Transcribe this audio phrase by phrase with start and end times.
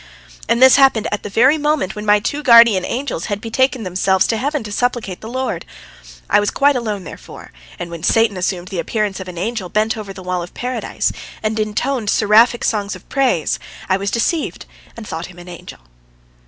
[0.49, 4.25] And this happened at the very moment when my two guardian angels had betaken themselves
[4.25, 5.63] to heaven to supplicate the Lord.
[6.27, 9.95] I was quite alone therefore, and when Satan assumed the appearance of an angel, bent
[9.95, 11.11] over the wall of Paradise,
[11.43, 13.59] and intoned seraphic songs of praise,
[13.89, 14.65] I was deceived,
[14.97, 15.81] and thought him an angel.